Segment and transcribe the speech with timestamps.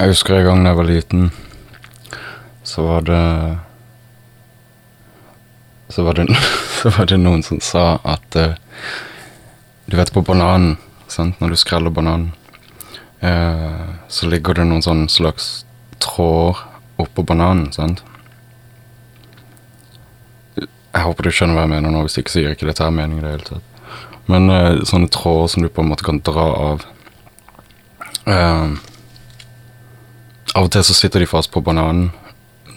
[0.00, 1.24] Jeg husker en gang da jeg var liten,
[2.64, 3.24] så var det
[5.92, 6.24] Så var det,
[6.80, 8.56] så var det noen som sa at eh,
[9.84, 12.32] Du vet på bananen, sant, når du skreller bananen,
[13.20, 15.66] eh, så ligger det noen sånn slags
[16.00, 16.64] tråder
[16.96, 18.00] oppå bananen, sant?
[20.56, 22.94] Jeg håper du skjønner hva jeg mener nå, hvis ikke så gir ikke dette her
[22.94, 23.98] mening i det hele tatt.
[24.32, 26.86] Men eh, sånne tråder som du på en måte kan dra av.
[28.24, 28.80] Eh,
[30.54, 32.10] av og til så sitter de fast på bananen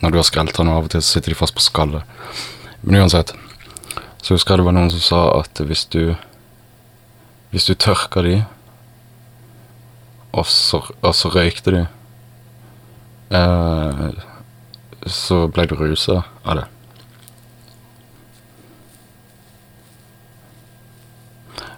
[0.04, 2.04] når du har skrelt den, og av og til så sitter de fast på skallet.
[2.84, 3.31] Men uansett,
[4.22, 6.16] så husker jeg det var noen som sa at hvis du
[7.54, 8.38] Hvis du tørker de,
[10.34, 11.81] og så, og så røykte de,
[13.30, 14.08] eh,
[15.05, 16.66] så ble du rusa av det.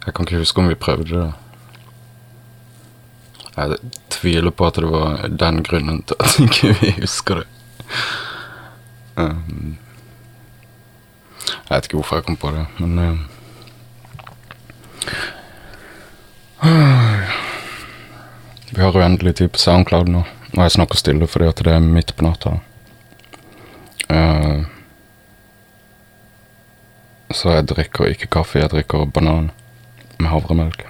[0.06, 1.45] Jeg kan ikke huske om vi prøvde det.
[3.56, 3.78] Jeg
[4.12, 7.48] tviler på at det var den grunnen til at ikke vi husker det.
[9.16, 9.78] Um,
[11.46, 13.20] jeg vet ikke hvorfor jeg kom på det, men um,
[18.76, 20.26] Vi har uendelig tid på SoundCloud nå,
[20.58, 22.58] og jeg snakker stille fordi at det er midt på natta.
[24.10, 24.66] Uh,
[27.32, 29.52] så jeg drikker ikke kaffe, jeg drikker banan
[30.20, 30.84] med havremelk.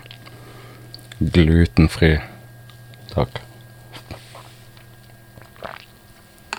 [1.20, 2.16] Glutenfri.
[3.16, 3.42] Takk.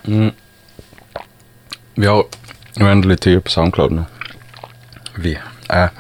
[0.05, 0.33] Mm.
[1.95, 2.25] Vi har
[2.81, 4.05] uendelig tid på SoundCloud nå.
[5.17, 5.91] Vi er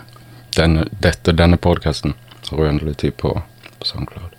[0.56, 2.14] denne, dette, denne podkasten
[2.50, 3.42] har uendelig tid på,
[3.78, 4.32] på SoundCloud.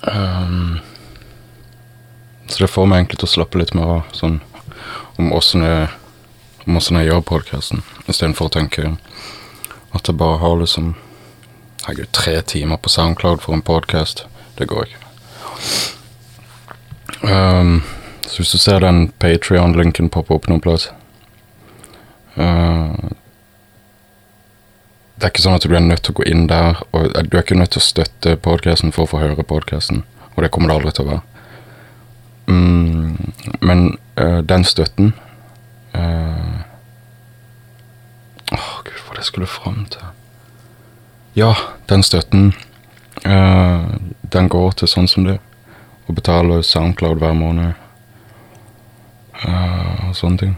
[0.00, 0.78] Um,
[2.48, 4.40] så det får meg egentlig til å slappe litt mer av, sånn
[5.20, 5.90] om åssen jeg,
[6.64, 8.94] om jeg gjør podkasten, istedenfor å tenke
[9.92, 10.94] at jeg bare har liksom
[11.86, 14.26] Herregud, tre timer på SoundCloud for en podkast.
[14.58, 14.96] Det går ikke.
[17.22, 17.82] Um,
[18.26, 20.86] så hvis du ser den Patrion-linken poppe opp noen plass
[22.36, 22.92] uh,
[25.16, 27.36] Det er ikke sånn at du er nødt til å gå inn der, og du
[27.36, 30.04] er ikke nødt til å støtte podkasten for å få høre podkasten,
[30.36, 31.26] og det kommer det aldri til å være.
[32.52, 33.84] Mm, men
[34.20, 35.12] uh, den støtten
[35.96, 36.64] uh,
[38.50, 40.08] Åh, oh, gud, hva det skulle fram til
[41.34, 42.54] Ja, den støtten
[43.26, 43.86] uh,
[44.22, 45.36] Den går til sånn som det.
[46.10, 47.74] Å betale Soundcloud hver måned.
[49.44, 50.56] Uh, og sånne ting.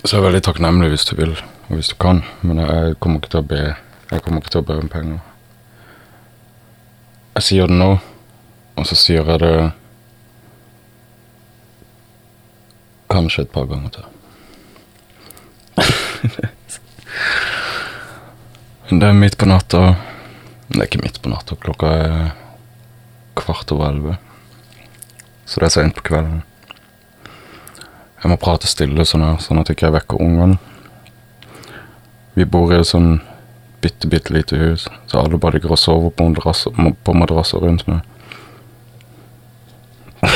[0.00, 1.34] Så jeg er veldig takknemlig hvis du vil,
[1.68, 2.22] og hvis du kan.
[2.46, 3.62] Men jeg kommer ikke til å be
[4.10, 5.18] Jeg kommer ikke til å be om penger.
[7.36, 7.90] Jeg sier det nå,
[8.74, 9.70] og så sier jeg det
[13.10, 14.06] kanskje et par ganger til.
[18.90, 19.94] Det er midt på natta.
[20.66, 21.54] Det er ikke midt på natta.
[21.62, 22.32] Klokka er
[23.38, 24.16] kvart over elleve.
[25.46, 26.40] Så det er seint på kvelden.
[28.20, 30.58] Jeg må prate stille sånn her, sånn at jeg ikke vekker ungene.
[32.34, 33.20] Vi bor i et sånn
[33.78, 37.86] bitte, bitte lite hus, så alle bare ligger og sover på madrasser, på madrasser rundt
[37.86, 38.02] meg.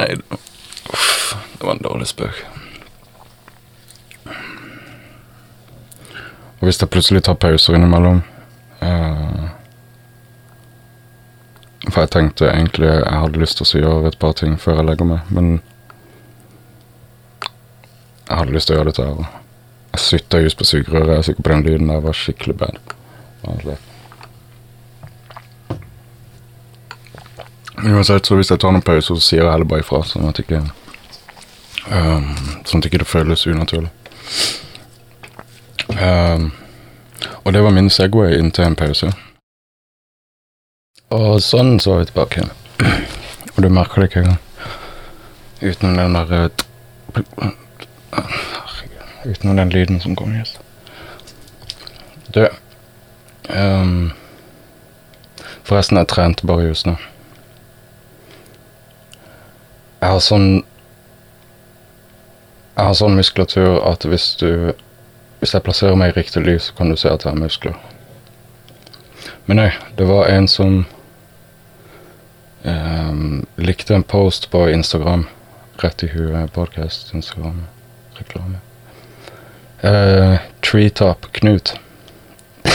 [0.00, 2.63] Nei, det var en dårlig spøk.
[6.64, 8.22] Og hvis jeg plutselig tar pauser innimellom
[8.80, 9.48] uh,
[11.90, 14.86] For jeg tenkte egentlig jeg hadde lyst til å gjøre et par ting før jeg
[14.88, 15.50] legger meg, men
[18.30, 19.36] jeg hadde lyst til å gjøre dette her.
[19.92, 21.12] Jeg sytta just på sugerøret.
[21.12, 22.80] Jeg er sikker på den lyden der var skikkelig bad.
[27.84, 30.40] Uansett, så hvis jeg tar noen pauser, så sier jeg heller bare ifra, sånn at
[30.40, 30.64] ikke
[31.92, 32.32] um,
[32.64, 33.92] Sånn at ikke det føles unaturlig.
[36.00, 36.52] Um,
[37.44, 39.12] og det var min Segway inn til en pause.
[41.14, 42.52] Og sånn så var vi tilbake igjen.
[43.54, 44.40] Og du merker det ikke engang.
[45.62, 46.50] Utenom den der
[49.24, 50.60] Utenom den lyden som kommer just.
[52.34, 52.48] Du
[53.48, 54.12] um,
[55.64, 56.96] Forresten, jeg trente bare just nå.
[60.00, 60.48] Jeg har sånn
[62.74, 64.74] Jeg har sånn muskulatur at hvis du
[65.44, 67.74] Hvis jeg plasserer meg i riktig lys, så kan du se at jeg har muskler.
[69.44, 69.66] Men nei,
[69.98, 70.78] det var en som
[72.64, 73.18] eh,
[73.60, 75.26] likte en post på Instagram.
[75.82, 77.58] Rett i huet podkast, Instagram,
[78.16, 78.62] reklame.
[79.84, 81.74] Eh, Treetop Knut.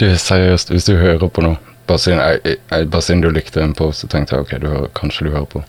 [0.00, 4.38] du, seriøst, hvis du hører på noe bare siden, du likte en post, så tenkte
[4.38, 5.66] jeg ok, du hører, kanskje du hører på.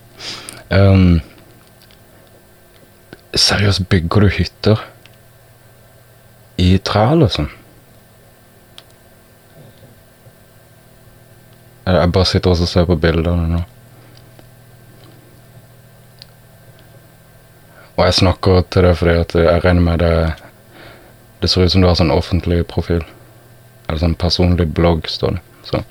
[0.72, 1.20] Um,
[3.36, 4.88] seriøst, bygger du hytter?
[6.56, 7.48] I trær, liksom.
[11.84, 13.62] Jeg jeg bare sitter også og ser på bildene nå.
[17.96, 20.32] Og jeg snakker til det fordi at jeg regner med det
[21.42, 23.02] Det ser ut som du har sånn offentlig profil.
[23.84, 25.42] Eller sånn personlig blogg, står det.
[25.68, 25.82] Så.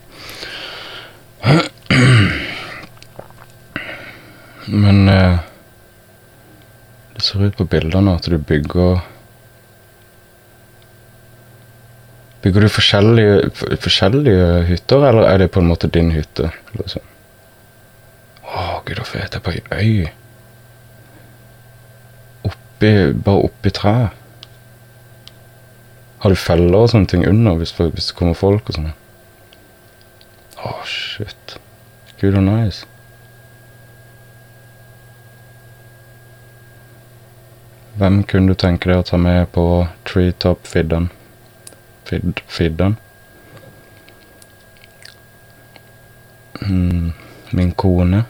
[4.67, 5.37] Men eh,
[7.13, 9.03] det ser ut på bildene at du bygger
[12.43, 16.49] Bygger du forskjellige, forskjellige hytter, eller er det på en måte din hytte?
[16.75, 17.05] Liksom?
[18.43, 20.09] Å, gud, og fete, på ei øy.
[22.49, 24.19] Oppi, bare oppi treet.
[26.23, 28.91] Har du feller og sånne ting under hvis, hvis det kommer folk og sånn?
[30.63, 31.57] Å, shit.
[32.19, 32.83] Gud, og nice.
[37.99, 39.67] Hvem kunne du tenke deg å ta med på
[40.07, 41.11] treetop-fidden?
[42.05, 42.97] Fid, feeden.
[46.61, 47.13] Mm,
[47.51, 48.25] min kone.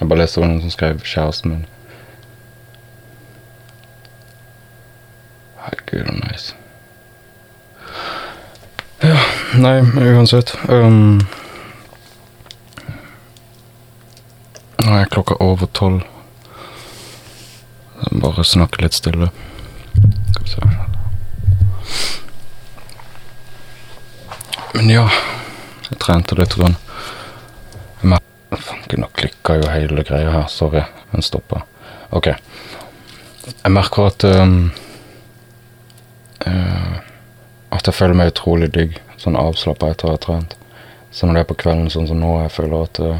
[0.00, 1.66] Jeg bare leste det var noen som skrev kjæresten min.
[5.64, 6.54] Herregud, så nice.
[9.02, 9.18] Ja,
[9.58, 9.80] nei,
[10.16, 10.54] uansett.
[10.68, 11.20] Um,
[14.84, 16.04] nå er klokka over tolv.
[18.12, 19.30] Bare snakke litt stille.
[20.32, 20.83] Skal vi se.
[24.74, 25.04] Men ja,
[25.88, 26.56] jeg trente litt.
[26.58, 26.74] Jeg
[28.02, 28.22] mer-
[28.54, 30.46] Fanken, nå klikka jo hele greia her.
[30.50, 30.82] Sorry,
[31.12, 31.62] den stoppa.
[32.10, 32.28] Ok.
[33.46, 34.70] Jeg merker at um,
[36.46, 36.96] uh,
[37.74, 38.98] At jeg føler meg utrolig digg.
[39.18, 40.54] Sånn avslappa etter å ha trent.
[41.14, 43.18] Så når det er på kvelden sånn som nå, jeg føler at uh,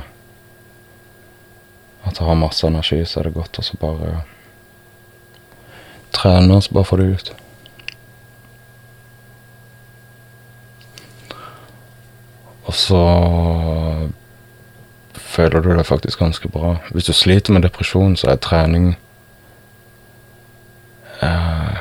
[2.04, 4.24] At jeg har masse energi, så er det godt å bare
[6.14, 7.32] trene og så bare få det ut.
[12.74, 13.00] Og så
[15.14, 16.72] føler du deg faktisk ganske bra.
[16.90, 18.96] Hvis du sliter med depresjon, så er trening
[21.22, 21.76] eh,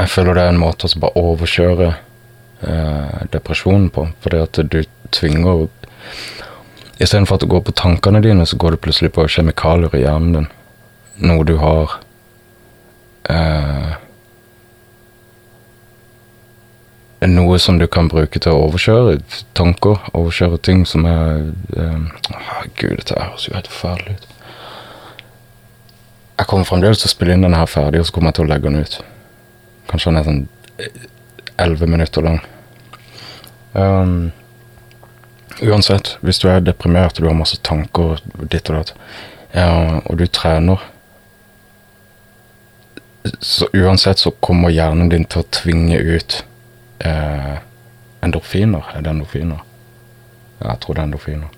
[0.00, 4.08] Jeg føler det er en måte å bare overkjøre eh, depresjonen på.
[4.24, 4.82] Fordi at du
[5.14, 5.68] tvinger
[6.98, 10.34] Istedenfor at det går på tankene dine, så går det plutselig på kjemikalier i hjernen
[10.36, 10.50] din.
[11.26, 11.96] Noe du har
[13.30, 13.94] eh,
[17.24, 19.16] Noe som du kan bruke til å overkjøre
[19.56, 22.00] tanker, overkjøre ting som er eh,
[22.34, 24.26] å, Gud, dette høres jo helt forferdelig ut.
[26.34, 28.44] Jeg kommer fremdeles til å spille inn denne her ferdig, og så kommer jeg til
[28.44, 28.96] å legge den ut.
[29.88, 30.42] Kanskje den er sånn
[31.64, 32.40] elleve minutter lang.
[33.72, 34.32] Um,
[35.62, 38.20] uansett, hvis du er deprimert og du har masse tanker
[38.50, 38.92] ditt og datt,
[39.54, 40.82] ja, og du trener
[43.38, 46.42] Så uansett så kommer hjernen din til å tvinge ut
[46.98, 47.58] eh,
[48.22, 48.90] endorfiner.
[48.94, 49.64] Er det endorfiner?
[50.60, 51.48] Ja, jeg tror det er endorfiner.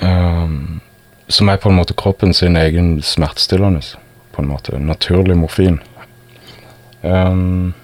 [0.00, 0.80] Um,
[1.28, 3.82] som er på en måte kroppen sin egen smertestillende.
[4.32, 4.78] På en måte.
[4.78, 5.80] Naturlig morfin.
[7.02, 7.74] Um,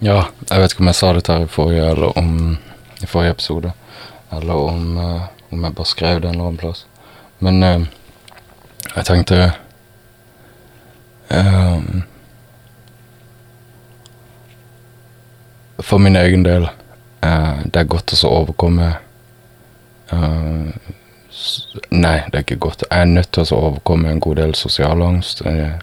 [0.00, 2.58] ja, jeg vet ikke om jeg sa dette her i forrige, eller om,
[3.02, 3.72] i forrige episode.
[4.32, 6.86] Eller om, uh, om jeg bare skrev det en eller annen plass.
[7.38, 7.86] Men uh,
[8.96, 9.52] jeg tenkte
[11.34, 12.02] ehm,
[15.82, 18.92] For min egen del uh, Det er godt å overkomme
[20.12, 20.92] uh,
[21.90, 22.84] Nei, det er ikke godt.
[22.86, 25.42] Jeg er nødt til å overkomme en god del sosial angst.
[25.42, 25.74] Uh,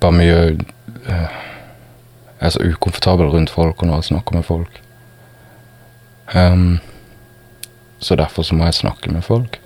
[0.00, 0.36] bare mye
[1.08, 1.38] eh,
[2.38, 4.80] Jeg er så ukomfortabel rundt folk og når jeg snakker med folk.
[6.34, 6.78] Um,
[7.98, 9.58] så derfor så må jeg snakke med folk.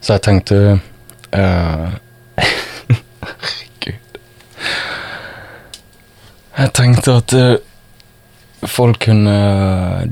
[0.00, 0.58] Så jeg tenkte
[1.32, 1.88] eh,
[3.24, 4.18] Herregud.
[6.58, 9.36] Jeg tenkte at uh, folk kunne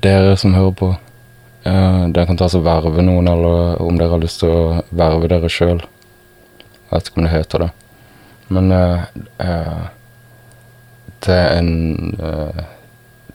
[0.02, 4.23] Dere som hører på uh, Dere kan ta så verve noen, eller om dere har
[4.23, 5.81] lyst til å verve dere sjøl.
[5.81, 7.73] Jeg vet ikke om det heter det.
[8.49, 9.00] Men eh,
[9.38, 9.87] eh,
[11.21, 11.71] til en
[12.21, 12.64] eh,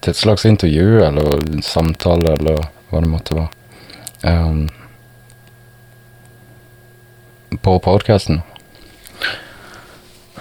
[0.01, 3.49] Til et slags intervju eller samtale eller hva det måtte være.
[4.25, 4.63] Um,
[7.61, 8.41] på podkasten.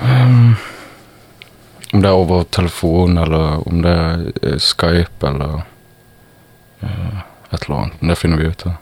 [0.01, 0.57] Um,
[1.93, 5.63] om det er over telefon, eller om det er eh, Skype, eller
[6.81, 7.19] uh,
[7.51, 8.01] et eller annet.
[8.01, 8.79] Men det finner vi ut av.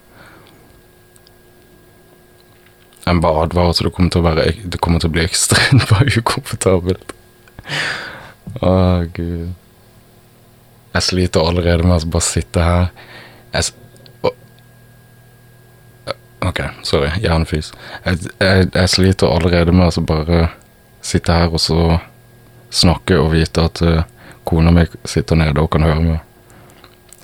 [3.08, 5.88] Jeg bare advarer, så det kommer til å, være, det kommer til å bli ekstremt
[5.88, 7.14] bare ukomfortabelt.
[8.60, 8.72] Å,
[9.16, 9.54] gud.
[10.94, 12.90] Jeg sliter allerede med å bare sitte her.
[13.54, 13.72] Jeg,
[16.40, 17.10] Ok, sorry.
[17.22, 17.72] Jernfys.
[18.04, 20.48] Jeg, jeg, jeg sliter allerede med å altså bare
[21.02, 21.98] sitte her og så
[22.70, 24.02] snakke og vite at uh,
[24.46, 26.18] kona mi sitter nede og kan høre meg.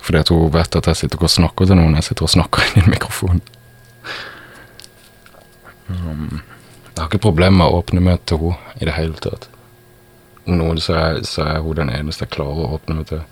[0.04, 1.94] Fordi at hun vet at jeg sitter og snakker til noen.
[2.00, 3.42] Jeg sitter og snakker inn i mikrofonen.
[3.44, 4.30] mikrofon.
[5.88, 6.40] Um,
[6.94, 9.48] jeg har ikke problemer med å åpne meg til henne i det hele tatt.
[10.44, 13.22] Om noen så er, så er hun den eneste jeg klarer å åpne meg til.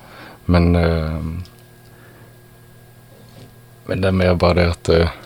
[0.50, 1.48] Men uh,
[3.86, 5.21] Men det er mer bare det at uh,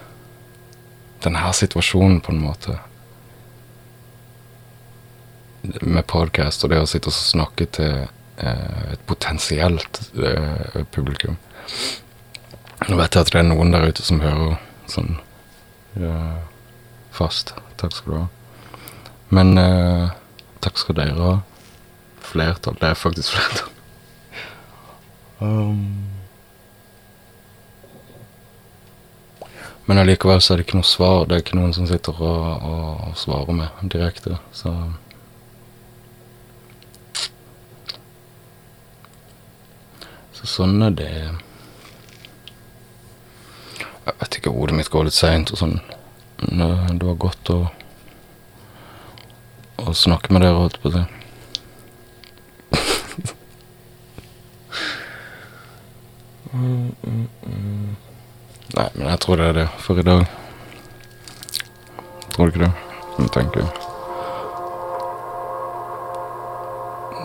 [1.25, 2.79] denne situasjonen, på en måte
[5.83, 11.39] Med podkast og det å sitte og snakke til eh, et potensielt eh, publikum
[12.87, 14.59] Nå vet jeg at det er noen der ute som hører
[14.91, 15.17] sånn
[15.97, 16.17] ja,
[17.17, 17.55] fast.
[17.81, 18.27] Takk skal du ha.
[19.33, 20.11] Men eh,
[20.61, 21.31] takk skal dere ha.
[22.27, 22.77] Flertall.
[22.83, 23.73] Det er faktisk flertall.
[25.41, 26.16] Um.
[29.87, 31.27] Men allikevel så er det ikke noe svar.
[31.27, 34.39] Det er ikke noen som sitter og, og, og svarer med direkte.
[34.57, 34.75] Så
[40.37, 41.13] Så sånn er det.
[44.07, 45.79] Jeg vet ikke, hodet mitt går litt seint og sånn.
[46.43, 47.59] Men eh, det var godt å
[49.77, 51.03] å snakke med dere, holdt på å si.
[56.53, 57.76] mm, mm, mm.
[58.75, 60.25] Nei, men jeg tror det er det for i dag.
[62.35, 62.73] Tror du ikke det?
[63.19, 63.63] Jeg tenker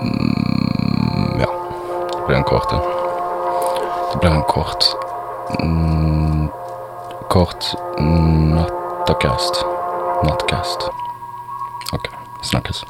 [0.01, 1.49] mm, Ja.
[2.13, 2.85] Det blir en kort en.
[4.11, 4.83] Det blir en kort
[5.59, 6.49] mm,
[7.31, 9.63] Kort nattakast.
[10.23, 10.89] Nattkast.
[11.93, 12.09] Ok,
[12.43, 12.83] snakkes.